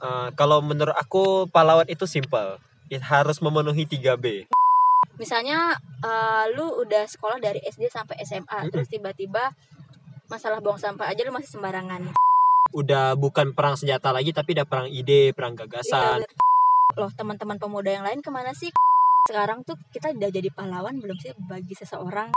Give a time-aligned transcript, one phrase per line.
[0.00, 2.56] Eh, kalau menurut aku pahlawan itu simple.
[2.88, 4.48] It harus memenuhi 3B.
[5.20, 8.72] Misalnya eh, lu udah sekolah dari SD sampai SMA Mm-mm.
[8.72, 9.52] terus tiba-tiba
[10.32, 12.16] masalah buang sampah aja lu masih sembarangan.
[12.72, 16.24] Udah bukan perang senjata lagi tapi udah perang ide, perang gagasan.
[16.96, 18.72] Loh teman-teman pemuda yang lain ke mana sih?
[19.28, 22.32] Sekarang tuh kita udah jadi pahlawan belum sih bagi seseorang?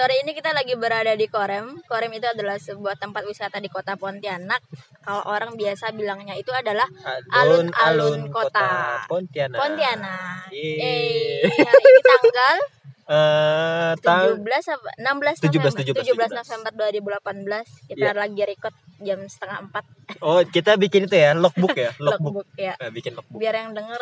[0.00, 1.84] Sore ini kita lagi berada di Korem.
[1.84, 4.64] Korem itu adalah sebuah tempat wisata di kota Pontianak.
[4.98, 6.88] Kalau orang biasa bilangnya itu adalah
[7.30, 9.04] Alun-alun kota.
[9.04, 9.60] Pontianak.
[9.60, 10.48] Pontianak.
[10.48, 11.44] Yeay.
[11.44, 12.56] Eh, hari ini tanggal
[13.10, 16.70] Eh, tang- 17 apa 16 17, November 17, 17 November
[17.18, 18.14] 2018 kita Iya.
[18.14, 18.70] lagi record
[19.02, 19.82] jam setengah empat
[20.22, 22.46] Oh, kita bikin itu ya, logbook ya, logbook.
[22.46, 23.34] logbook ya Eh, bikin logbook.
[23.34, 23.98] biar yang denger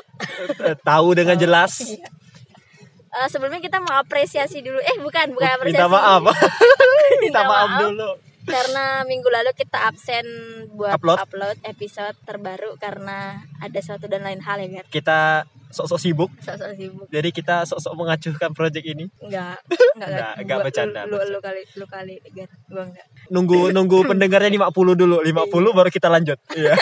[0.61, 1.81] Eh, Tahu dengan jelas.
[3.19, 6.23] Eh, sebelumnya kita mau apresiasi dulu eh bukan bukan apresiasi Minta maaf.
[7.19, 7.83] Minta Minta maaf maaf.
[7.85, 8.11] dulu.
[8.49, 10.25] karena minggu lalu kita absen
[10.73, 11.21] buat Upload.
[11.21, 16.73] upload, episode terbaru karena ada suatu dan lain hal ya Gar Kita sok-sok sibuk, sok-sok
[16.73, 19.05] sibuk jadi kita sok-sok mengacuhkan project ini.
[19.21, 19.61] enggak
[20.01, 24.97] enggak Enggak, bercanda, lu, lu, kali lu kali Gar gua enggak Nunggu nunggu pendengarnya 50
[24.97, 26.39] dulu, 50 baru kita lanjut.
[26.57, 26.73] Iya.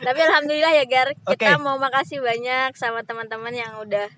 [0.00, 1.60] Tapi alhamdulillah ya Gar, kita Oke.
[1.60, 4.08] mau makasih banyak sama teman-teman yang udah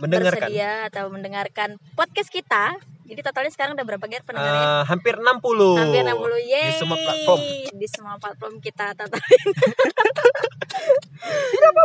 [0.00, 0.48] Mendengarkan.
[0.48, 2.76] bersedia atau mendengarkan podcast kita.
[3.10, 4.66] Jadi totalnya sekarang udah berapa Gar pendengarnya?
[4.70, 5.82] Eh, hampir 60.
[5.82, 6.70] Hampir 60 yeay.
[6.70, 7.40] Di semua platform.
[7.74, 9.46] Di semua platform kita totalin.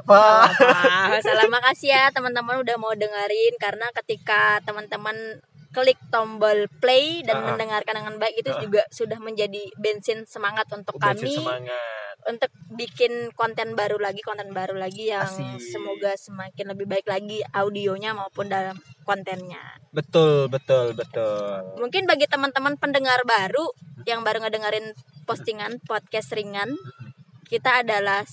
[0.05, 0.25] Apa?
[0.61, 5.41] Ah, salah makasih ya teman-teman udah mau dengerin karena ketika teman-teman
[5.76, 7.52] klik tombol play dan Ah.
[7.52, 8.58] mendengarkan dengan baik itu Ah.
[8.58, 11.84] juga sudah menjadi bensin semangat untuk Bensin kami semangat.
[12.26, 15.59] untuk bikin konten baru lagi konten baru lagi yang Asik.
[15.62, 21.76] semoga semakin lebih baik lagi audionya maupun dalam kontennya Betul, betul, betul.
[21.78, 23.68] mungkin bagi teman-teman pendengar baru
[24.03, 26.74] yang baru ngedengerin postingan podcast ringan
[27.46, 28.25] kita adalah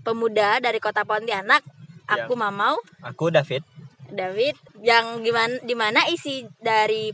[0.00, 1.62] pemuda dari kota Pontianak
[2.08, 3.62] aku Mamau Aku David.
[4.08, 7.12] David yang gimana di mana isi dari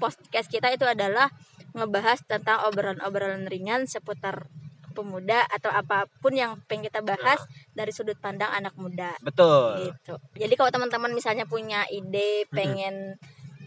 [0.00, 1.28] podcast kita itu adalah
[1.76, 4.50] ngebahas tentang obrolan-obrolan ringan seputar
[4.90, 7.38] pemuda atau apa pun yang pengen kita bahas
[7.72, 9.86] dari sudut pandang anak muda Betul.
[9.86, 10.18] gitu.
[10.34, 13.16] Jadi kalau teman-teman misalnya punya ide pengen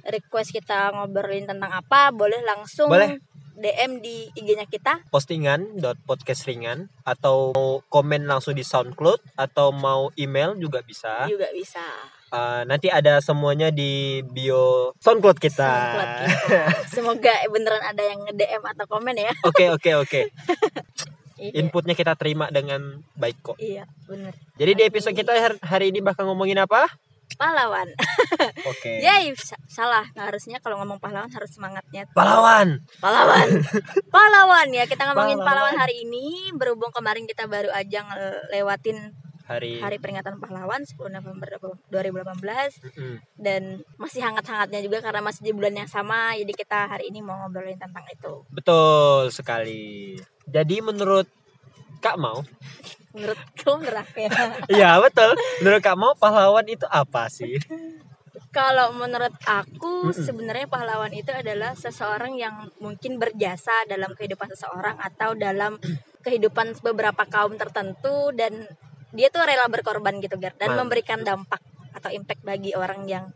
[0.04, 3.24] request kita ngobrolin tentang apa, boleh langsung Boleh.
[3.56, 5.08] DM di IG-nya kita.
[5.08, 11.24] Postingan dot podcast ringan atau mau komen langsung di SoundCloud atau mau email juga bisa.
[11.30, 11.84] Juga bisa.
[12.34, 15.70] Eh, nanti ada semuanya di bio SoundCloud kita.
[15.70, 16.62] SoundCloud kita.
[16.98, 19.30] Semoga beneran ada yang nge-DM atau komen ya.
[19.46, 20.22] Oke oke oke.
[21.34, 21.60] Iya.
[21.60, 23.58] Inputnya kita terima dengan baik kok.
[23.60, 24.32] Iya, bener.
[24.56, 26.88] Jadi di episode kita har- hari ini bakal ngomongin apa?
[27.36, 27.90] Pahlawan.
[28.72, 29.02] Oke.
[29.04, 30.08] Yay, sa- salah.
[30.16, 32.08] Nah, harusnya kalau ngomong pahlawan harus semangatnya.
[32.16, 32.80] Pahlawan.
[33.02, 33.60] Pahlawan.
[34.08, 34.88] pahlawan ya.
[34.88, 35.74] Kita ngomongin Pahlawan.
[35.74, 39.12] pahlawan hari ini berhubung kemarin kita baru aja ngelewatin
[39.44, 39.84] Hari.
[39.84, 41.48] Hari Peringatan Pahlawan 10 November
[41.92, 43.16] 2018 Mm-mm.
[43.36, 46.32] dan masih hangat-hangatnya juga karena masih di bulan yang sama.
[46.40, 48.48] Jadi kita hari ini mau ngobrolin tentang itu.
[48.48, 50.16] Betul sekali.
[50.48, 51.28] Jadi menurut
[52.00, 52.44] Kak Mau,
[53.14, 54.30] Menurut kamu aku ya?
[54.80, 55.32] iya betul.
[55.62, 57.62] Menurut Kak Mau pahlawan itu apa sih?
[58.50, 60.18] Kalau menurut aku Mm-mm.
[60.18, 65.78] sebenarnya pahlawan itu adalah seseorang yang mungkin berjasa dalam kehidupan seseorang atau dalam
[66.26, 68.66] kehidupan beberapa kaum tertentu dan
[69.14, 70.80] dia tuh rela berkorban gitu Gar dan Mantap.
[70.82, 71.62] memberikan dampak
[71.94, 73.30] atau impact bagi orang yang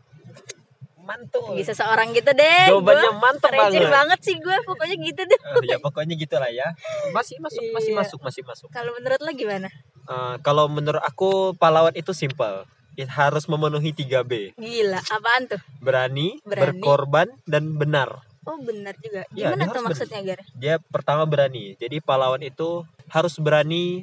[0.98, 1.56] Mantul.
[1.56, 2.68] bagi seseorang gitu deh.
[2.68, 3.88] Jawabannya Gua receh banget.
[3.88, 5.40] banget sih gue pokoknya gitu deh.
[5.40, 6.68] Eh, ya pokoknya gitulah ya.
[7.16, 8.00] Masih masuk, masih Iya.
[8.04, 8.68] masuk, masih masuk.
[8.68, 9.72] Kalau menurut lo gimana?
[10.04, 12.68] Eh, kalau menurut aku pahlawan itu simple.
[12.92, 14.58] It harus memenuhi 3B.
[14.58, 15.60] Gila, apaan tuh?
[15.78, 16.76] Berani, Berani.
[16.76, 18.26] berkorban, dan benar.
[18.42, 19.22] Oh benar juga.
[19.30, 20.40] Iya, Gimana dia tuh maksudnya Gar?
[20.52, 21.72] Dia pertama berani.
[21.76, 24.02] Jadi pahlawan itu harus berani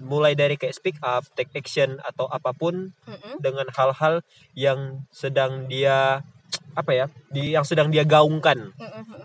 [0.00, 3.40] mulai dari kayak speak up, take action atau apa pun Mm-mm.
[3.40, 4.20] dengan hal-hal
[4.52, 6.20] yang sedang dia
[6.76, 8.76] apa ya, di yang sedang dia gaungkan.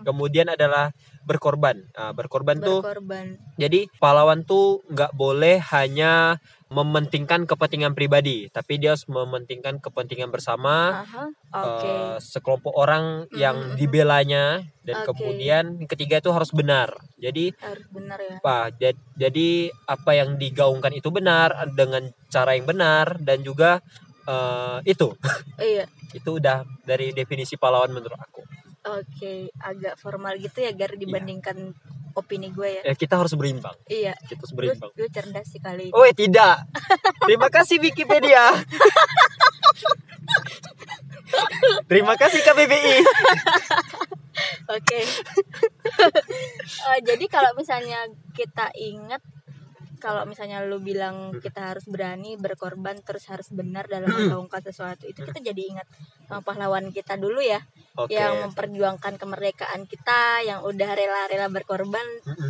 [0.02, 0.90] Kemudian adalah
[1.22, 1.86] berkorban.
[1.92, 3.38] Nah, berkorban tuh Berkorban.
[3.54, 6.40] jadi pahlawan tuh nggak boleh hanya
[6.72, 11.28] mementingkan kepentingan pribadi, tapi dia harus mementingkan kepentingan bersama Aha.
[11.52, 11.84] Oke.
[11.84, 13.76] eh, sekelompok orang yang Mhm.
[13.76, 14.44] dibelanya
[14.80, 15.12] dan Oke.
[15.12, 16.96] kemudian yang ketiga itu harus benar.
[17.20, 18.40] Jadi Harus benar ya.
[18.40, 18.72] apa?
[18.80, 23.84] ja- Jadi apa yang digaungkan itu benar dengan cara yang benar dan juga
[24.28, 25.08] eh, itu
[25.72, 25.84] Iya.
[26.12, 28.42] itu udah dari definisi pahlawan menurut aku.
[28.82, 31.70] Oke, agak formal gitu ya Gar dibandingkan
[32.12, 32.92] opini gue ya.
[32.92, 33.74] Ya kita harus berimbang.
[33.88, 34.12] Iya.
[34.26, 34.90] Kita harus berimbang.
[34.98, 35.94] lu cerdas sih kali ini.
[35.94, 36.66] Oh eh, tidak.
[37.24, 38.52] Terima kasih Wikipedia.
[41.88, 42.96] Terima kasih KBBI.
[44.72, 45.00] Oke.
[46.82, 49.22] Eh, jadi kalau misalnya kita ingat
[50.02, 55.22] kalau misalnya lu bilang kita harus berani berkorban terus harus benar dalam melakukan sesuatu itu
[55.22, 55.86] kita jadi ingat
[56.26, 57.62] sama pahlawan kita dulu ya
[57.94, 58.16] Oke.
[58.16, 62.02] yang memperjuangkan kemerdekaan kita yang udah rela-rela berkorban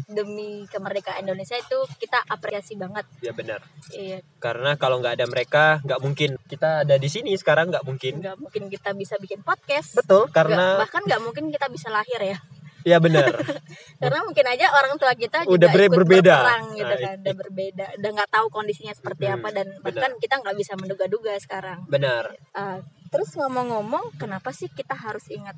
[0.07, 3.03] demi kemerdekaan Indonesia itu kita apresiasi banget.
[3.19, 3.59] Ya benar.
[3.91, 4.23] iya.
[4.39, 6.39] Karena kalau nggak ada mereka, nggak mungkin.
[6.47, 8.23] Kita ada di sini sekarang nggak mungkin.
[8.23, 9.99] nggak mungkin kita bisa bikin podcast.
[9.99, 12.39] Betul, karena bahkan nggak mungkin kita bisa lahir ya
[12.83, 13.31] ya benar.
[14.03, 16.35] karena mungkin aja orang tua kita Udah juga ber- ikut berbeda.
[16.37, 20.13] berperang gitu Nah, kan udah berbeda udah nggak tahu kondisinya seperti Hmm, apa dan bahkan
[20.19, 22.35] kita nggak bisa menduga-duga sekarang Benar.
[22.53, 25.55] Uh, terus ngomong-ngomong kenapa sih kita harus ingat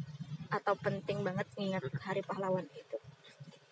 [0.49, 2.97] atau penting banget ingat hari pahlawan itu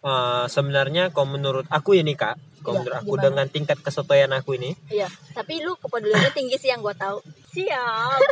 [0.03, 2.35] Eh, sebenarnya kalau menurut aku ini kak,
[2.67, 3.23] kalau Iya, menurut aku gimana?
[3.31, 7.23] dengan tingkat kesotoyan aku ini, iya tapi lu kepeduliannya tinggi sih yang gue tahu
[7.55, 8.19] siap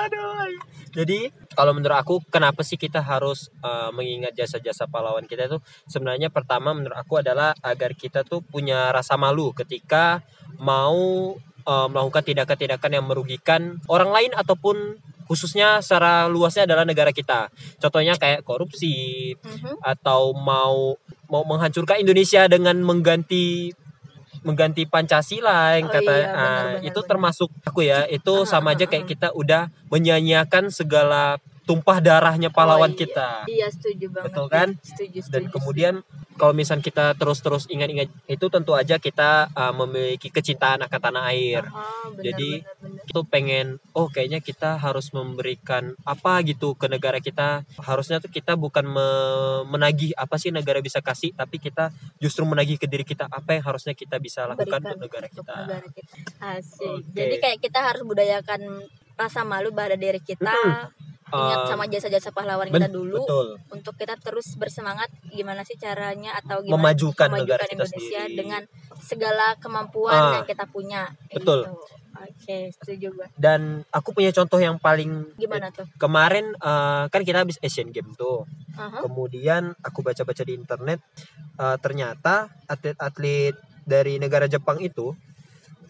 [0.00, 0.56] Aduh.
[0.96, 6.32] Jadi kalau menurut aku kenapa sih kita harus uh, mengingat jasa-jasa pahlawan kita itu sebenarnya
[6.32, 10.24] pertama menurut aku adalah agar kita tuh punya rasa malu ketika
[10.56, 11.36] mau
[11.68, 14.96] uh, melakukan tindakan-tindakan yang merugikan orang lain ataupun
[15.26, 17.50] khususnya secara luasnya adalah negara kita.
[17.82, 19.82] Contohnya kayak korupsi Mhm.
[19.82, 20.96] atau mau
[21.26, 23.74] mau menghancurkan Indonesia dengan mengganti
[24.46, 27.08] mengganti Pancasila yang Oh kata iya, ah, benar-benar, itu benar.
[27.10, 29.10] termasuk aku ya itu Ah, sama ah, aja kayak ah.
[29.10, 33.00] kita udah menyanyiakan segala tumpah darahnya pahlawan Oh, iya.
[33.02, 34.68] kita iya setuju banget Betul kan?
[34.80, 35.94] setuju setuju dan kemudian
[36.36, 41.64] kalau misal kita terus-terus ingat-ingat itu tentu aja kita ah, memiliki kecintaan akan tanah air
[41.66, 43.02] Ah, benar, Jadi, benar, benar.
[43.02, 48.54] itu pengen oh kayaknya kita harus memberikan apa gitu ke negara kita harusnya tuh kita
[48.54, 49.34] bukan me-
[49.66, 53.64] menagih apa sih negara bisa kasih tapi kita justru menagih ke diri kita apa yang
[53.64, 56.14] harusnya kita bisa lakukan Berikan untuk negara untuk kita negara kita.
[56.38, 56.90] Asik.
[57.00, 57.10] Oke.
[57.12, 58.60] Jadi kayak kita harus budayakan
[59.14, 60.52] rasa malu pada diri kita.
[61.26, 66.38] Ingat Eh, sama jasa-jasa pahlawan kita dulu betul untuk kita terus bersemangat gimana sih caranya
[66.38, 68.62] atau gimana memajukan, negara kita Indonesia sendiri dengan
[68.96, 71.10] segala kemampuan Ah, yang kita punya.
[71.28, 71.66] betul.
[71.66, 71.74] Gitu.
[72.16, 73.26] Oke, setuju gue.
[73.36, 75.84] dan aku punya contoh yang paling Gimana tuh?
[75.96, 79.02] kemarin eh, kan kita habis Asian Games tuh Aha.
[79.02, 81.02] kemudian aku baca-baca di internet
[81.58, 83.52] eh, ternyata atlet-atlet
[83.84, 85.12] dari negara Jepang itu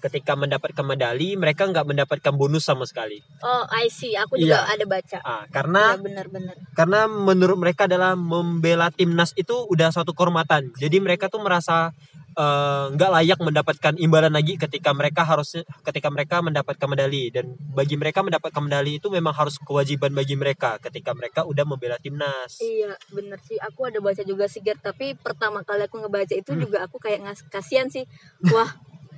[0.06, 4.14] ketika mendapatkan medali mereka nggak mendapatkan bonus sama sekali Oh, I see.
[4.14, 4.72] Aku juga Iya.
[4.72, 5.18] ada baca.
[5.20, 6.54] ah, karena benar-benar.
[6.72, 11.90] karena menurut mereka adalah membela timnas itu udah suatu kehormatan jadi mereka tuh merasa
[12.34, 17.96] eh, nggak layak mendapatkan imbalan lagi ketika mereka harus ketika mereka mendapatkan medali dan bagi
[17.96, 22.92] mereka mendapatkan medali itu memang harus kewajiban bagi mereka ketika mereka udah membela timnas Iya,
[23.08, 23.56] bener sih.
[23.58, 24.60] Aku ada baca juga sih.
[24.60, 26.60] Tapi pertama kali aku ngebaca itu Hmm.
[26.60, 28.04] juga aku kayak ngas kasihan sih.
[28.46, 28.68] Wah,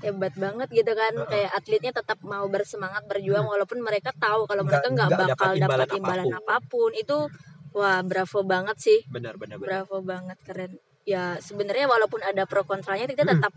[0.03, 1.13] hebat banget gitu kan.
[1.27, 4.71] Kayak atletnya tetap mau bersemangat berjuang walaupun mereka tahu kalau Hmm.
[4.73, 6.91] Mereka nggak bakal dapat imbalan imbalan apa pun.
[6.95, 7.29] Itu
[7.73, 8.99] wah, bravo banget sih.
[9.09, 10.73] benar benar benar Bravo banget, keren.
[11.09, 13.41] Ya, sebenarnya walaupun ada pro kontranya kita Hmm.
[13.41, 13.53] tetap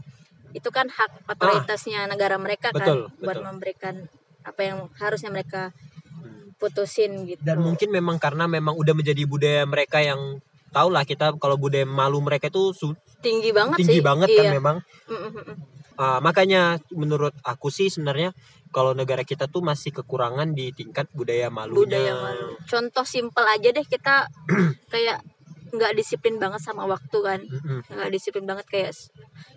[0.51, 3.47] itu kan hak otoritasnya negara mereka kan Betul, buat betul.
[3.47, 3.95] memberikan
[4.43, 5.71] apa yang harusnya mereka
[6.21, 6.51] Hmm.
[6.59, 7.39] putusin gitu.
[7.41, 10.38] dan mungkin memang karena memang udah menjadi budaya mereka yang
[10.69, 12.71] tau lah kita kalau budaya malu mereka itu
[13.19, 14.03] tinggi banget tinggi sih.
[14.03, 14.39] banget iya.
[14.43, 14.77] kan memang
[15.07, 15.55] Mm, mm,
[15.99, 18.31] Ah, makanya menurut aku sih sebenarnya
[18.71, 22.55] kalau negara kita tuh masih kekurangan di tingkat budaya malunya budaya malu.
[22.67, 24.31] Contoh simpel aja deh kita
[24.93, 25.19] kayak
[25.72, 27.40] nggak disiplin banget sama waktu kan.
[27.88, 28.92] Nggak disiplin banget kayak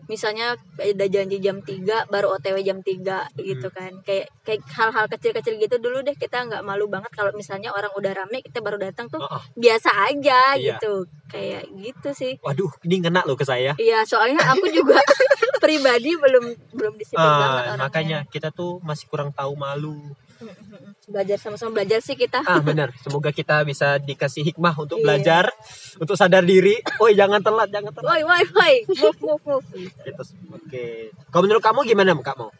[0.04, 2.94] misalnya ada janji jam 3 baru OTW jam 3
[3.36, 3.74] gitu Hmm.
[3.74, 3.92] kan.
[4.02, 8.12] Kayak kayak hal-hal kecil-kecil gitu dulu deh kita nggak malu banget kalau misalnya orang udah
[8.14, 9.42] rame kita baru datang tuh Oh, oh.
[9.54, 10.76] biasa aja Iya.
[10.76, 11.04] gitu.
[11.26, 12.32] Kayak gitu sih.
[12.40, 14.94] waduh ini ngena loh ke saya Iya, soalnya aku juga
[15.58, 17.80] pribadi belum belum disiplin banget Ah, orangnya.
[17.80, 19.98] makanya kita tuh masih kurang tahu malu
[21.04, 22.40] belajar sama-sama belajar sih kita.
[22.40, 22.90] ah benar.
[22.98, 25.04] Semoga kita bisa dikasih hikmah untuk Iya.
[25.04, 25.44] belajar
[25.96, 26.80] untuk sadar diri.
[26.96, 28.08] Oh jangan telat jangan telat.
[28.08, 28.74] Woi, woi, woi.
[28.90, 29.66] Move, move, move.
[29.74, 30.22] Gitu.
[30.48, 30.86] oke.
[31.28, 32.50] Kalau menurut kamu gimana kak mau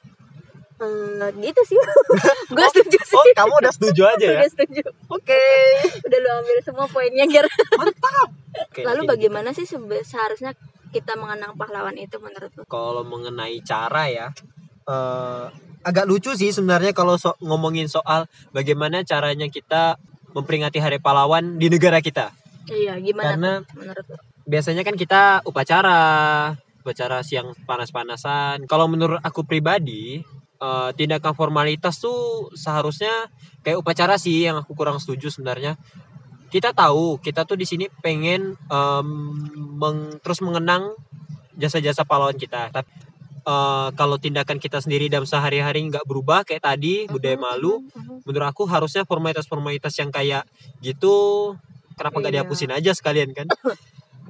[0.74, 1.78] Eh, gitu sih.
[2.50, 3.14] Gue setuju sih.
[3.14, 4.38] oh kamu udah setuju aja ya?
[4.42, 4.82] Udah setuju.
[5.06, 5.38] Oke.
[6.02, 7.46] Udah lu ambil semua poinnya Ger.
[8.66, 9.10] Oke, lalu oke.
[9.14, 10.50] bagaimana sih sebe- seharusnya
[10.90, 12.62] kita mengenang pahlawan itu menurut lu?
[12.66, 14.26] Kalau mengenai cara ya
[14.84, 15.44] eh,
[15.84, 20.00] agak lucu sih sebenarnya kalau so- ngomongin soal bagaimana caranya kita
[20.32, 22.32] memperingati Hari Pahlawan di negara kita.
[22.66, 24.06] iya gimana Karena menurut
[24.44, 26.00] biasanya kan kita upacara,
[26.80, 28.64] upacara siang panas-panasan.
[28.64, 30.24] Kalau menurut aku pribadi,
[30.58, 33.12] eh, tindakan formalitas tuh seharusnya
[33.60, 35.76] kayak upacara sih yang aku kurang setuju sebenarnya
[36.48, 39.08] kita tahu kita tuh di sini pengen em,
[39.74, 40.94] meng- terus mengenang
[41.58, 42.86] jasa-jasa pahlawan kita tapi
[43.44, 47.84] eh, kalau tindakan kita sendiri dalam sehari-hari nggak berubah kayak tadi budaya malu
[48.24, 50.48] menurut aku harusnya formalitas-formalitas yang kayak
[50.80, 51.52] gitu
[51.94, 52.38] kenapa nggak Iya.
[52.42, 53.46] dihapusin aja sekalian kan?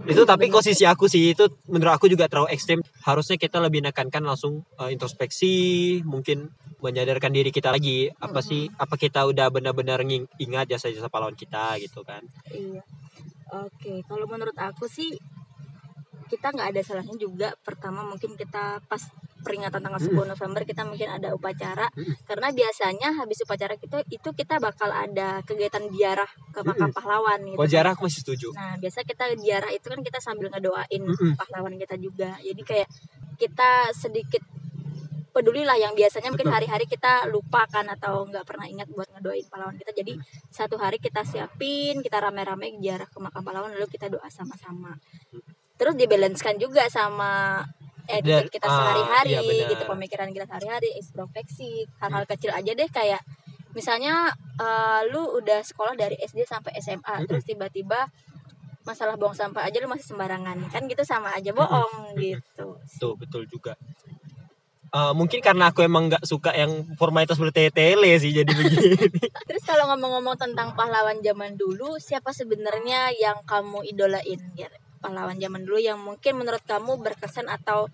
[0.05, 2.83] Itu tapi posisi aku sih itu menurut aku juga terlalu ekstrim.
[3.07, 5.55] Harusnya kita lebih nekankan langsung eh, introspeksi
[6.05, 6.51] mungkin
[6.85, 10.05] menyadarkan diri kita lagi apa sih apa kita udah benar-benar
[10.37, 12.21] ingat jasa-jasa pahlawan kita gitu kan.
[12.53, 12.85] Iya.
[13.65, 15.15] Oke, kalau menurut aku sih
[16.27, 17.49] kita nggak ada salahnya juga.
[17.63, 19.03] Pertama mungkin kita pas
[19.45, 22.25] peringatan tanggal 10 November kita mungkin ada upacara Mm-mm.
[22.25, 26.97] karena biasanya habis upacara kita itu kita bakal ada kegiatan ziarah ke makam Mm-mm.
[26.97, 27.61] pahlawan gitu.
[27.61, 31.37] kalau jarak aku masih setuju Nah, biasa kita ziarah itu kan kita sambil ngedoain Mm-mm.
[31.37, 32.41] pahlawan kita juga.
[32.41, 32.89] Jadi kayak
[33.37, 34.41] kita sedikit
[35.35, 39.77] peduli lah yang biasanya mungkin hari-hari kita lupakan atau nggak pernah ingat buat ngedoain pahlawan
[39.77, 39.91] kita.
[39.93, 40.15] Jadi
[40.49, 44.95] satu hari kita siapin, kita rame-rame ziarah ke makam pahlawan lalu kita doa sama-sama.
[45.85, 47.61] Terus dibalanskan juga sama
[48.09, 53.21] etiket kita ah, sehari-hari iya gitu pemikiran kita sehari-hari introspeksi hal-hal kecil aja deh kayak
[53.77, 57.29] misalnya eh, lu udah sekolah dari SD sampai SMA Mm-mm.
[57.29, 58.09] terus tiba-tiba
[58.85, 60.57] masalah buang sampah aja lu masih sembarangan.
[60.69, 63.77] Kan gitu sama aja bohong gitu Tuh betul juga.
[64.95, 69.11] Eh, mungkin karena aku emang nggak suka yang formalitas bertele-tele sih jadi begini.
[69.43, 74.71] terus kalau ngomong-ngomong tentang pahlawan zaman dulu siapa sebenarnya yang kamu idolain ya
[75.05, 77.93] pahlawan zaman dulu yang mungkin menurut kamu berkesan atau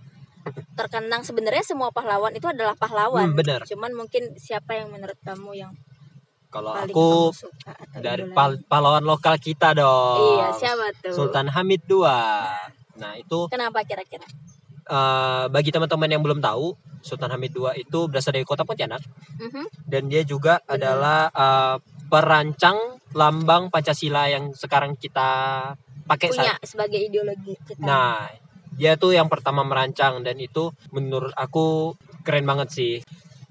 [0.73, 3.61] terkenang sebenarnya semua pahlawan itu adalah pahlawan Hmm, benar.
[3.67, 5.73] cuman mungkin siapa yang menurut kamu yang
[6.49, 10.19] Kalau aku suka dari pal- pahlawan lokal kita dong.
[10.35, 12.03] iya siapa tuh Sultan Hamid II.
[12.99, 14.27] Nah itu kenapa kira-kira
[14.89, 18.99] eh, bagi teman-teman yang belum tahu, Sultan Hamid II itu berasal dari kota Pontianak
[19.39, 19.65] Mhm.
[19.87, 20.75] dan dia juga Benar.
[20.75, 21.77] adalah eh,
[22.11, 22.79] perancang
[23.13, 25.31] lambang Pancasila yang sekarang kita
[26.11, 28.27] pakai punya sebagai ideologi kita Nah,
[28.73, 32.95] dia tuh yang pertama merancang dan itu menurut aku keren banget sih.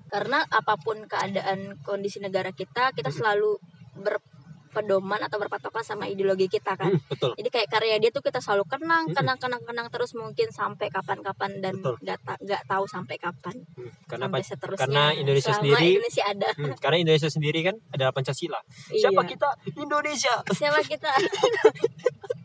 [0.08, 3.18] karena apa pun keadaan kondisi negara kita kita Hmm.
[3.20, 3.62] selalu
[3.96, 7.32] berpedoman atau berpatokan sama ideologi kita kan Hmm, betul.
[7.36, 9.13] jadi kayak karya dia tuh kita selalu kenang Mm-mm.
[9.13, 11.94] kenang kenang kenang terus mungkin sampai kapan-kapan dan Betul.
[12.00, 15.89] nggak ta- nggak tahu sampai kapan Hmm, karena sampai pa- seterusnya karena Indonesia Selama sendiri-
[15.92, 18.60] Indonesia ada hmm, karena Indonesia sendiri kan adalah Pancasila.
[18.92, 19.30] Siapa Iya.
[19.30, 19.50] kita?
[19.75, 20.36] Indonesia.
[20.51, 21.12] siapa kita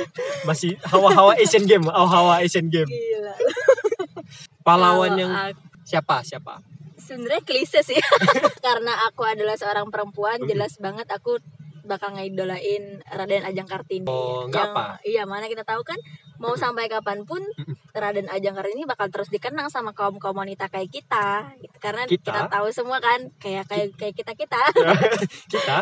[0.48, 2.88] Masih hawa-hawa Asian Game, hawa-hawa Asian Game.
[2.88, 3.34] gila
[4.66, 6.22] Pahlawan yang aku- siapa?
[6.22, 6.62] Siapa?
[6.94, 7.98] sebenarnya klise sih
[8.64, 11.34] karena aku adalah seorang perempuan jelas banget aku
[11.82, 15.02] bakal ngeidolain Raden Ajeng Kartini Oh, Yang- apa.
[15.02, 15.98] iya mana kita tahu kan
[16.42, 17.38] mau sampai kapan pun.
[17.94, 21.76] Raden Ajeng Kartini bakal terus dikenang sama kaum kaum wanita kayak kita gitu.
[21.78, 22.24] karena Kita?
[22.24, 22.40] kita?
[22.48, 24.60] tahu semua kan kayak kayak kayak kita kita
[25.52, 25.76] kita?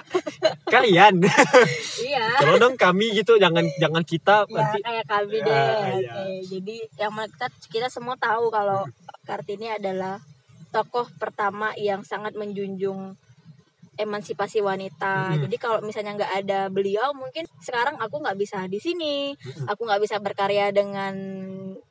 [0.67, 1.23] Kalian.
[2.07, 4.79] iya Kalau dong kami gitu, jangan jangan kita ya nanti.
[4.83, 6.13] kayak kami Ya, deh iya.
[6.13, 8.85] Oke, jadi yang kita kita semua tahu kalau
[9.23, 10.19] Kartini adalah
[10.71, 13.15] tokoh pertama yang sangat menjunjung
[14.03, 15.37] emansipasi wanita.
[15.37, 15.41] Mm-mm.
[15.47, 19.37] Jadi kalau misalnya nggak ada beliau, mungkin sekarang aku nggak bisa di sini.
[19.37, 19.69] Mm-mm.
[19.69, 21.15] Aku nggak bisa berkarya dengan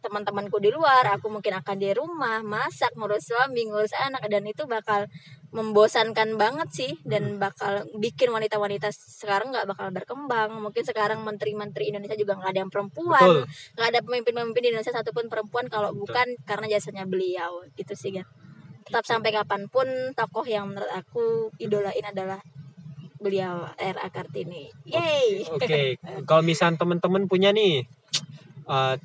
[0.01, 1.05] teman-temanku di luar.
[1.15, 5.05] Aku mungkin akan di rumah masak, ngurus suami, ngurus anak, dan itu bakal
[5.49, 10.53] membosankan banget sih dan bakal bikin wanita-wanita sekarang nggak bakal berkembang.
[10.61, 13.45] Mungkin sekarang menteri-menteri Indonesia juga nggak ada yang perempuan,
[13.77, 16.01] nggak ada pemimpin-pemimpin di Indonesia satupun perempuan kalau Betul.
[16.05, 18.29] bukan karena jasanya beliau gitu sih kan
[18.83, 22.39] tetap sampai kapan pun tokoh yang menurut aku idolain adalah
[23.17, 24.07] beliau R.A.
[24.09, 27.83] Kartini yay Oke, kalau misalnya teman-teman punya nih
[28.65, 28.95] eh,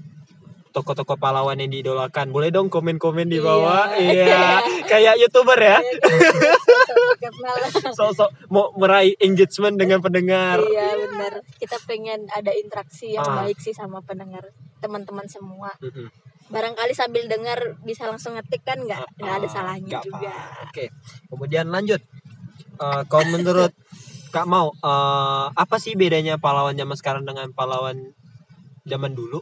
[0.70, 3.46] toko-toko pahlawan yang diidolakan, boleh dong komen-komen di Iya.
[3.46, 3.84] bawah.
[4.02, 4.42] Iya,
[4.84, 5.78] kayak youtuber ya,
[7.16, 7.56] Kenal.
[7.96, 10.58] sosok mau meraih engagement dengan pendengar.
[10.60, 13.42] iya benar kita pengen ada interaksi yang Ah.
[13.42, 15.70] baik sih sama pendengar teman-teman semua.
[16.52, 20.62] Barangkali sambil dengar bisa langsung ngetik kan nggak nggak ada Ah, salahnya nggak juga apa.
[20.68, 20.84] Oke,
[21.32, 22.00] kemudian lanjut.
[22.80, 23.72] Eh, kalau menurut
[24.34, 28.12] Kak Mau, eh, apa sih bedanya pahlawan zaman sekarang dengan pahlawan
[28.84, 29.40] zaman dulu?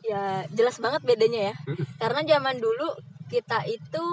[0.00, 1.86] ya jelas banget bedanya ya Mm-mm.
[2.02, 2.88] karena zaman dulu
[3.30, 4.04] kita itu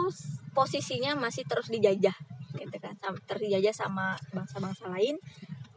[0.53, 2.13] posisinya masih terus dijajah
[2.53, 2.94] gitu kan
[3.25, 5.17] terus dijajah sama bangsa-bangsa lain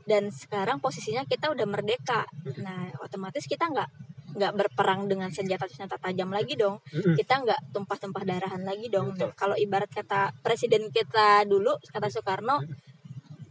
[0.05, 2.29] dan sekarang posisinya kita udah merdeka
[2.61, 3.89] nah otomatis kita nggak
[4.37, 6.79] nggak berperang dengan senjata senjata tajam lagi dong.
[6.95, 7.15] Mm-mm.
[7.19, 9.15] kita nggak tumpah-tumpah darahan lagi dong.
[9.15, 9.31] Betul.
[9.31, 12.63] Nah, kalau ibarat kata presiden kita dulu kata Soekarno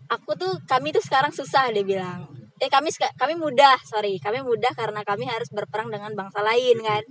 [0.09, 2.25] aku tuh kami tuh sekarang susah dia bilang.
[2.59, 4.19] Eh kami kami mudah sorry.
[4.19, 7.03] Kami mudah karena kami harus berperang dengan bangsa lain kan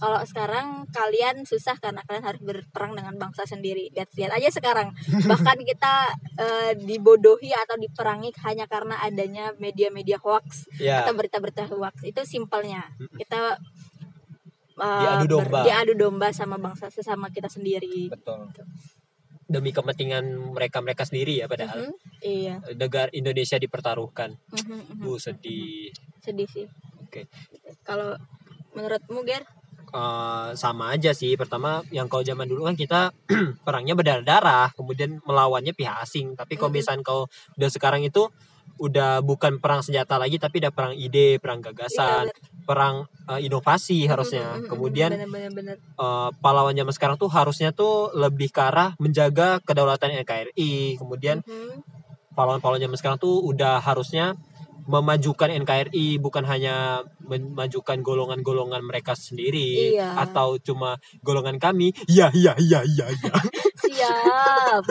[0.00, 3.92] kalau sekarang kalian susah karena kalian harus berperang dengan bangsa sendiri.
[3.92, 4.90] Lihat-lihat aja sekarang.
[5.30, 5.94] Bahkan kita
[6.38, 11.04] eh, dibodohi atau diperangi hanya karena adanya media-media hoax ya.
[11.06, 12.02] atau berita-berita hoax.
[12.02, 12.82] Itu simpelnya.
[13.14, 13.56] Kita
[14.80, 15.62] eh, Diadu domba.
[15.62, 18.10] ber- diadu domba sama bangsa sesama kita sendiri.
[18.10, 18.50] Betul.
[19.46, 20.24] Demi kepentingan
[20.56, 21.92] mereka mereka sendiri ya padahal.
[21.92, 21.94] Mhm,
[22.24, 22.56] iya.
[22.72, 24.34] Negara Indonesia dipertaruhkan.
[24.48, 25.02] Mhm, mhm.
[25.04, 25.92] bu sedih.
[26.24, 26.66] Sedih sih.
[27.04, 27.28] Oke.
[27.84, 28.16] kalau
[28.72, 29.44] menurutmu Ger
[29.92, 31.36] Eh, sama aja sih.
[31.36, 33.12] Pertama yang kalau zaman dulu kan kita
[33.66, 36.32] perangnya berdarah-darah kemudian melawannya pihak asing.
[36.32, 37.28] Tapi kalau misalnya kalau
[37.60, 38.24] udah sekarang itu
[38.80, 42.32] udah bukan perang senjata lagi tapi udah perang ide perang gagasan
[42.64, 44.64] perang eh, inovasi harusnya.
[44.64, 45.12] mhm, kemudian
[45.52, 45.76] bener.
[45.76, 51.84] eh, pahlawan zaman sekarang tuh harusnya tuh lebih ke arah menjaga kedaulatan NKRI kemudian Mhm.
[52.32, 54.32] pahlawan-pahlawan zaman sekarang tuh udah harusnya
[54.92, 60.20] memajukan NKRI bukan hanya memajukan golongan-golongan mereka sendiri Iya.
[60.20, 63.32] atau cuma golongan kami iya iya iya iya iya
[63.82, 64.84] siap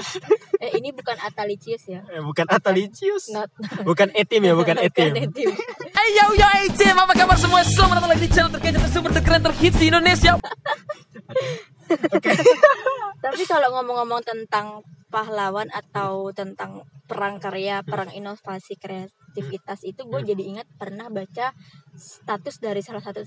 [0.64, 3.48] eh ini bukan Atalicius ya Eh, bukan Atalicius not
[3.82, 5.48] bukan Etim ya bukan Etim Etim.
[5.98, 7.58] Hey yo yo team, apa kabar semua?
[7.66, 10.32] Selamat datang lagi di channel terkece tersuper terkeren terhits di Indonesia.
[13.24, 20.42] tapi kalau ngomong-ngomong tentang pahlawan atau tentang perang karya perang inovasi kreativitas itu gue jadi
[20.44, 21.56] ingat pernah baca
[21.96, 23.24] status dari salah satu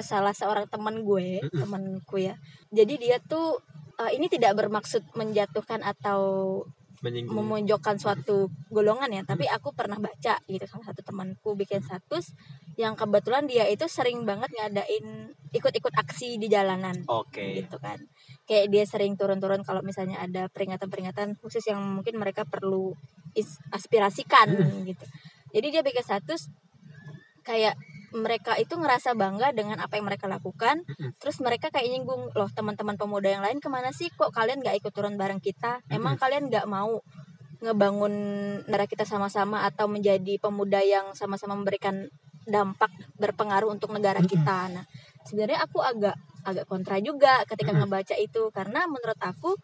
[0.00, 1.58] salah seorang teman gue Mm-mm.
[1.58, 2.38] temanku ya.
[2.70, 3.58] Jadi dia tuh
[3.98, 6.62] eh, ini tidak bermaksud menjatuhkan atau
[7.04, 7.36] menyinggung.
[7.38, 9.22] memojokkan suatu golongan ya.
[9.26, 12.34] Tapi aku pernah baca gitu salah satu temanku bikin status
[12.78, 16.94] yang kebetulan dia itu sering banget ngadain ikut-ikut aksi di jalanan.
[17.10, 17.62] Oke.
[17.64, 17.98] Gitu kan.
[18.46, 22.94] Kayak dia sering turun-turun kalau misalnya ada peringatan-peringatan khusus yang mungkin mereka perlu
[23.70, 24.54] aspirasikan
[24.88, 25.04] gitu.
[25.54, 26.50] Jadi dia bikin status
[27.46, 27.74] kayak
[28.12, 30.84] mereka itu ngerasa bangga dengan apa yang mereka lakukan.
[31.20, 34.08] Terus mereka kayak nyinggung loh teman-teman pemuda yang lain ke mana sih?
[34.12, 35.84] Kok kalian nggak ikut turun bareng kita?
[35.92, 37.00] Emang kalian nggak mau
[37.58, 38.14] ngebangun
[38.70, 42.06] negara kita sama-sama atau menjadi pemuda yang sama-sama memberikan
[42.48, 42.88] dampak
[43.20, 44.72] berpengaruh untuk negara kita?
[44.72, 44.84] Nah
[45.28, 46.16] sebenarnya aku agak
[46.48, 48.48] agak kontra juga ketika ngebaca itu.
[48.54, 49.58] Karena menurut aku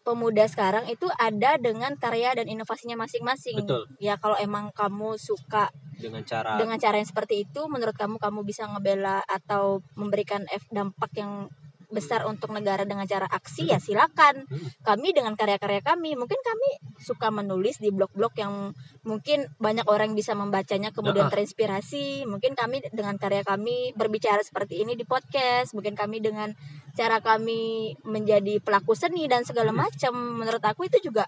[0.00, 3.68] pemuda sekarang itu ada dengan karya dan inovasinya masing-masing.
[3.68, 3.84] Betul.
[4.00, 5.68] ya kalau emang kamu suka
[6.00, 11.12] dengan cara dengan cara yang seperti itu menurut kamu kamu bisa ngebela atau memberikan dampak
[11.14, 11.52] yang
[11.90, 13.68] besar untuk negara dengan cara aksi?
[13.68, 14.46] Ya silakan.
[14.86, 20.32] Kami dengan karya-karya kami mungkin kami suka menulis di blog-blog yang mungkin banyak orang bisa
[20.38, 21.34] membacanya kemudian Nah, ah.
[21.36, 22.24] terinspirasi.
[22.24, 25.76] Mungkin kami dengan karya kami berbicara seperti ini di podcast.
[25.76, 26.54] Mungkin kami dengan
[26.96, 30.14] cara kami menjadi pelaku seni dan segala macam.
[30.14, 31.26] Menurut aku itu juga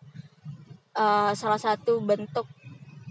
[0.96, 2.46] eh, salah satu bentuk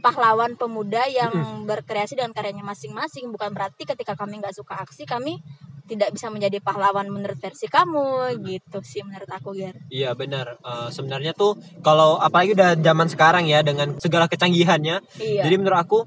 [0.02, 1.32] pahlawan pemuda yang
[1.70, 3.30] berkreasi dengan karyanya masing-masing.
[3.30, 5.40] Bukan berarti ketika kami nggak suka aksi kami
[5.86, 8.42] tidak bisa menjadi pahlawan menurut versi kamu.
[8.42, 9.78] Gitu sih menurut aku Ger.
[9.94, 10.58] Iya benar.
[10.60, 15.44] Eh, sebenarnya tuh kalau apalagi udah zaman sekarang ya dengan segala kecanggihannya, iya.
[15.46, 16.00] Jadi menurut aku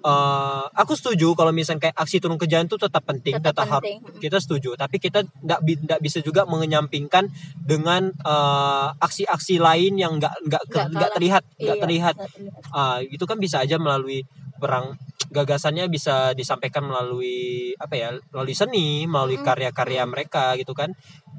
[0.00, 3.66] eh aku setuju kalau misalnya kayak aksi turun ke jalan tuh tetap penting, Tetap tetap,
[3.68, 4.00] har- penting.
[4.16, 4.72] kita setuju.
[4.74, 5.20] Tapi kita
[5.60, 7.28] bi- nggak bisa juga mengenyampingkan
[7.60, 12.14] dengan eh, aksi-aksi lain yang nggak nggak Nggak terlihat nggak Iya, terlihat.
[12.16, 12.70] nggak terlihat.
[12.70, 14.24] Ah, itu kan bisa aja melalui
[14.56, 14.96] perang
[15.28, 19.46] gagasannya bisa disampaikan melalui apa ya melalui seni melalui Mm-mm.
[19.46, 20.90] karya-karya mereka gitu kan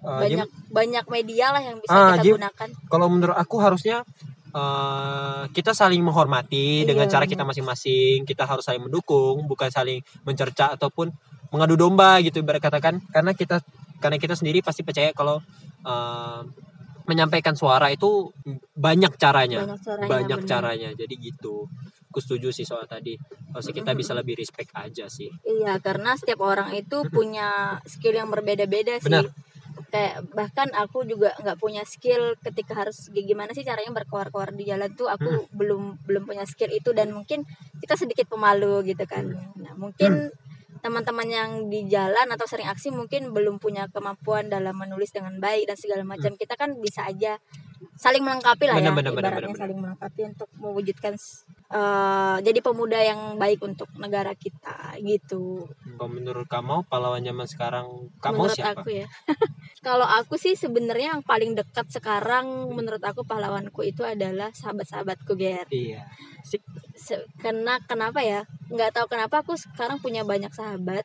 [0.02, 4.02] jadi- banyak banyak media lah yang bisa Ah, kita jadi- gunakan kalau menurut aku harusnya
[4.52, 8.28] eh, kita saling menghormati dengan Iya, cara kita masing-masing.
[8.28, 11.12] Kita harus saling mendukung bukan saling mencerca ataupun
[11.52, 13.60] mengadu domba gitu ibarat katakan karena kita
[14.00, 15.44] karena kita sendiri pasti percaya kalau
[15.84, 16.42] eh,
[17.10, 18.32] menyampaikan suara itu
[18.76, 19.68] banyak caranya.
[19.68, 20.50] Banyak caranya banyak bener.
[20.50, 20.90] caranya.
[20.96, 21.68] Jadi gitu.
[22.12, 23.16] Aku setuju sih soal tadi.
[23.56, 25.32] Harusnya kita bisa lebih respect aja sih.
[25.48, 29.08] Iya karena setiap orang itu punya skill yang berbeda-beda sih.
[29.08, 29.32] Benar.
[29.92, 34.88] Kayak bahkan aku juga nggak punya skill ketika harus gimana sih caranya berkoar-koar di jalan
[34.96, 37.44] tuh aku belum belum punya skill itu dan mungkin
[37.84, 39.28] kita sedikit pemalu gitu kan.
[39.60, 40.32] Nah mungkin
[40.82, 45.70] teman-teman yang di jalan atau sering aksi mungkin belum punya kemampuan dalam menulis dengan baik
[45.70, 46.34] dan segala macam.
[46.40, 47.38] Kita kan bisa aja
[48.02, 49.62] saling melengkapi lah Benar, ya benar, ibaratnya benar, benar.
[49.62, 51.14] saling melengkapi untuk mewujudkan
[51.70, 55.70] eh, jadi pemuda yang baik untuk negara kita gitu.
[55.70, 57.86] Kalau menurut kamu pahlawan zaman sekarang
[58.18, 58.82] kamu menurut siapa?
[58.82, 59.08] aku ya.
[59.86, 65.70] Kalau aku sih sebenarnya yang paling dekat sekarang menurut aku pahlawanku itu adalah sahabat-sahabatku Ger.
[65.70, 66.10] Iya
[67.42, 68.46] karena kenapa ya?
[68.72, 71.04] Nggak tahu kenapa aku sekarang punya banyak sahabat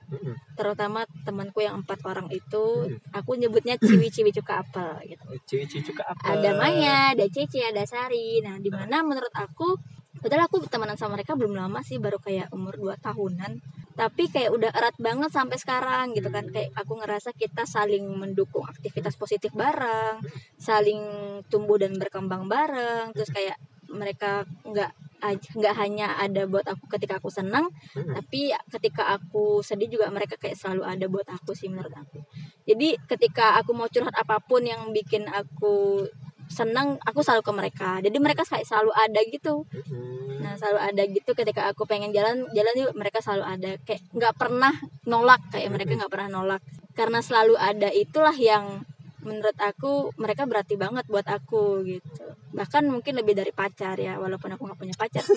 [0.54, 2.86] terutama temanku yang empat orang itu.
[3.10, 5.24] Aku nyebutnya ciwi-ciwi cuka apel gitu.
[5.50, 8.38] Ciwi-ciwi juga apa ada Maya ada Cece ada Sari.
[8.46, 9.74] Nah di mana menurut aku
[10.22, 13.58] padahal aku temenan sama mereka belum lama sih baru kayak umur 2 tahunan.
[13.96, 16.46] Tapi kayak udah erat banget sampai sekarang gitu kan.
[16.52, 20.22] Kayak aku ngerasa kita saling mendukung aktivitas positif bareng
[20.60, 21.02] saling
[21.50, 23.10] tumbuh dan berkembang bareng.
[23.10, 23.58] Terus kayak
[23.90, 24.92] mereka nggak
[25.32, 28.14] nggak hanya ada buat aku ketika aku senang Mm-mm.
[28.14, 32.20] tapi ketika aku sedih juga mereka kayak selalu ada buat aku sih menurut aku.
[32.68, 36.04] Jadi ketika aku mau curhat apa pun yang bikin aku
[36.46, 37.90] senang aku selalu ke mereka.
[38.04, 39.66] Jadi mereka kayak selalu ada gitu.
[39.66, 40.44] Mm-mm.
[40.44, 43.70] nah selalu ada gitu ketika aku pengen jalan jalan yuk mereka selalu ada.
[43.82, 44.74] Kayak nggak pernah
[45.08, 46.62] nolak kayak mereka nggak pernah nolak.
[46.94, 48.84] Karena selalu ada itulah yang
[49.26, 54.54] menurut aku mereka berarti banget buat aku gitu bahkan mungkin lebih dari pacar ya walaupun
[54.54, 55.26] aku nggak punya pacar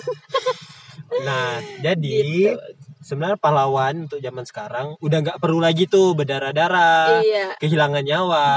[1.24, 1.98] Nah, jadi
[2.30, 2.54] Gitu.
[3.02, 8.48] sebenarnya pahlawan untuk zaman sekarang udah nggak perlu lagi tuh berdarah-darah, iya kehilangan nyawa.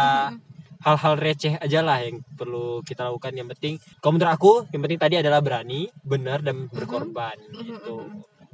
[0.83, 3.31] Hal-hal receh aja lah yang perlu kita lakukan.
[3.31, 7.39] Yang penting, kalau menurut aku, yang penting tadi adalah berani, benar dan berkorban.
[7.55, 8.03] Gitu.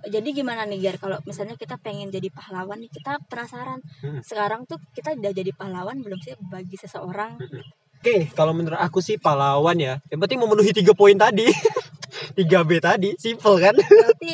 [0.02, 4.22] Jadi gimana nih Gar kalau misalnya kita pengen jadi pahlawan nih kita penasaran Hmm.
[4.22, 7.36] sekarang tuh kita udah jadi pahlawan belum sih bagi seseorang
[8.00, 10.00] Oke, kalau menurut aku sih pahlawan ya.
[10.08, 11.44] Yang penting memenuhi tiga poin tadi.
[12.40, 13.76] 3B tadi, simple kan?
[13.76, 14.34] berarti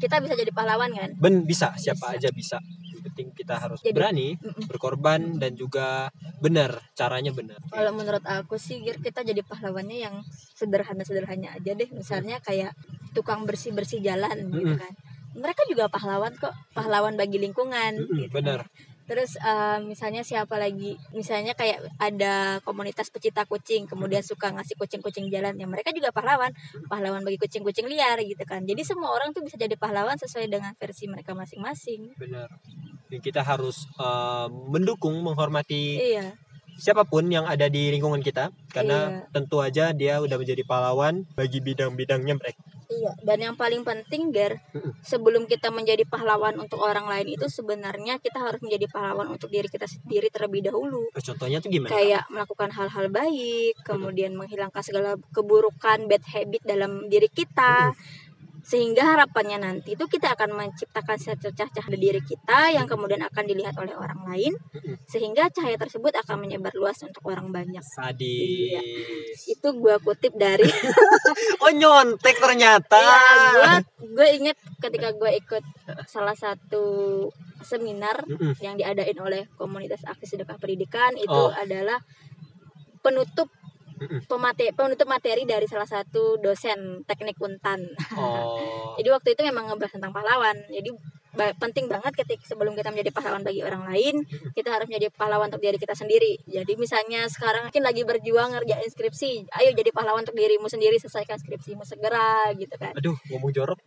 [0.00, 2.56] kita bisa jadi pahlawan kan Ben bisa, siapa aja bisa.
[2.88, 4.64] Yang penting kita harus Jadi- berani, Mm-mm.
[4.64, 6.08] berkorban dan juga
[6.40, 7.60] benar, caranya benar.
[7.68, 10.16] Kalau menurut aku sih Gir, kita jadi pahlawannya yang
[10.56, 11.88] sederhana-sederhana aja deh.
[11.90, 12.72] Misalnya kayak
[13.12, 14.80] tukang bersih-bersih jalan gitu Mm-mm.
[14.80, 14.92] kan.
[15.30, 18.34] Mereka juga pahlawan kok, pahlawan bagi lingkungan Mm-mm, gitu.
[18.34, 18.66] benar.
[19.10, 20.94] Terus eh, misalnya siapa lagi?
[21.10, 26.54] Misalnya kayak ada komunitas pecinta kucing, kemudian suka ngasih kucing-kucing jalan ya mereka juga pahlawan,
[26.86, 28.62] pahlawan bagi kucing-kucing liar gitu kan.
[28.62, 32.14] Jadi semua orang tuh bisa jadi pahlawan sesuai dengan versi mereka masing-masing.
[32.18, 32.46] benar
[33.18, 36.30] kita harus eh, mendukung menghormati Iya.
[36.78, 39.34] siapa pun yang ada di lingkungan kita karena Iya.
[39.34, 44.58] tentu aja dia udah menjadi pahlawan bagi bidang-bidangnya mereka Iya, dan yang paling penting Ger,
[45.06, 49.70] sebelum kita menjadi pahlawan untuk orang lain itu sebenarnya kita harus menjadi pahlawan untuk diri
[49.70, 51.06] kita sendiri terlebih dahulu.
[51.06, 57.06] Oh, contohnya tuh gimana Kayak melakukan hal-hal baik, kemudian menghilangkan segala keburukan, bad habit dalam
[57.06, 57.94] diri kita.
[58.60, 63.74] Sehingga harapannya nanti itu kita akan menciptakan secercah cahaya diri kita yang kemudian akan dilihat
[63.76, 64.52] oleh orang lain
[65.04, 67.82] sehingga cahaya tersebut akan menyebar luas untuk orang banyak.
[67.82, 70.66] sadis Itu gua kutip dari
[71.64, 73.72] oh nyontek ternyata Iya, gue
[74.14, 75.64] gue inget ketika gue ikut
[76.06, 77.26] salah satu
[77.60, 78.24] seminar
[78.60, 81.52] yang diadain oleh komunitas aktif sedekah pendidikan itu Oh.
[81.52, 82.00] adalah
[83.00, 83.48] penutup.
[84.24, 87.78] Pemate penutup materi dari salah satu dosen teknik untan.
[88.16, 90.56] oh Jadi waktu itu memang ngebahas tentang pahlawan.
[90.68, 90.92] Jadi
[91.30, 94.18] ba- penting banget ketika sebelum kita menjadi pahlawan bagi orang lain,
[94.52, 96.36] kita harus menjadi pahlawan untuk diri kita sendiri.
[96.44, 101.38] Jadi misalnya sekarang mungkin lagi berjuang ngerjain skripsi, ayo jadi pahlawan untuk dirimu sendiri, selesaikan
[101.38, 102.92] skripsimu segera gitu kan.
[102.92, 103.78] aduh ngomong jorok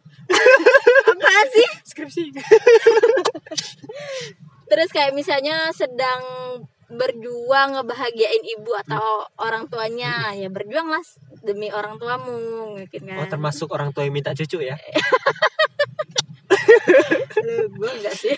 [1.13, 1.67] Apaan sih?
[1.85, 2.31] skripsi
[4.71, 6.21] Terus kayak misalnya sedang
[6.93, 11.01] berjuang ngebahagiain ibu atau orang tuanya, ya berjuanglah
[11.43, 13.17] demi orang tuamu, mungkin kan.
[13.19, 14.77] oh termasuk orang tua yang minta cucu ya
[17.43, 18.31] Lu, gue enggak sih.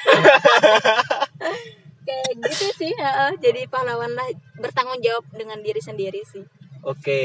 [2.06, 3.32] kayak gitu sih, heeh.
[3.42, 4.30] jadi pahlawan lah
[4.62, 6.46] bertanggung jawab dengan diri sendiri sih.
[6.86, 7.22] oke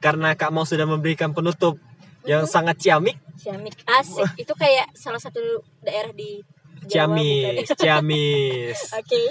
[0.00, 1.76] karena kak mau sudah memberikan penutup
[2.24, 4.28] yang sangat ciamik Ciamik asik.
[4.36, 5.40] Itu kayak salah satu
[5.80, 6.44] daerah di
[6.86, 9.22] Jawa, ciamis ciamis Oke.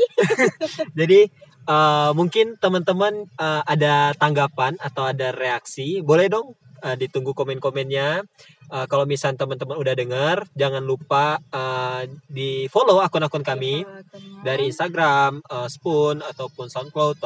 [0.99, 1.29] Jadi
[1.69, 8.25] eh, mungkin teman-teman eh, ada tanggapan atau ada reaksi, boleh dong eh, ditunggu komen-komennya.
[8.69, 13.85] Eh, kalau misalnya teman-teman udah dengar, jangan lupa eh, di follow akun-akun kami
[14.45, 17.17] dari Instagram, eh, Spoon ataupun SoundCloud.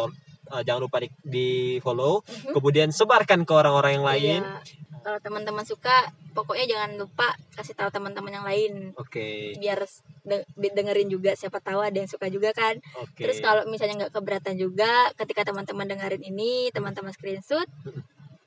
[0.53, 1.49] Eh, jangan lupa di, di
[1.81, 2.21] follow.
[2.21, 2.53] Mhm.
[2.53, 4.41] Kemudian sebarkan ke orang-orang yang lain.
[4.43, 4.82] Iya.
[5.03, 9.83] Kalau teman-teman suka, pokoknya jangan lupa kasih tahu teman-teman yang lain Oke, biar
[10.23, 12.79] de- dengerin juga siapa tahu ada yang suka juga kan.
[12.95, 13.19] oke.
[13.19, 17.67] Terus kalau misalnya nggak keberatan juga, ketika teman-teman dengerin ini, teman-teman screenshot,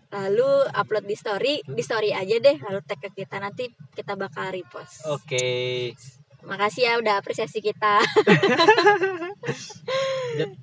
[0.09, 4.49] lalu upload di story, di story aja deh, lalu tag ke kita nanti kita bakal
[4.49, 5.05] repost.
[5.13, 5.93] Oke.
[6.47, 7.99] Makasih ya udah apresiasi kita.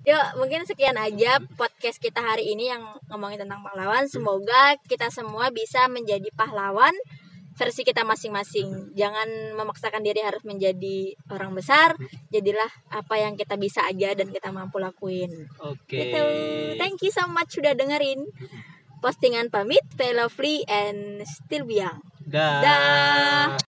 [0.07, 4.07] Yuk, mungkin sekian aja podcast kita hari ini yang ngomongin tentang pahlawan.
[4.07, 6.95] Semoga kita semua bisa menjadi pahlawan
[7.53, 8.95] versi kita masing-masing.
[8.97, 11.93] Jangan memaksakan diri harus menjadi orang besar.
[12.33, 15.29] Jadilah apa yang kita bisa aja dan kita mampu lakuin.
[15.61, 15.99] Oke.
[15.99, 16.23] Gitu.
[16.81, 18.25] Thank you so much sudah dengerin.
[19.03, 21.99] Postingan pamit, stay lovely and still be young.
[22.23, 22.63] Dah.
[22.63, 23.59] Dah.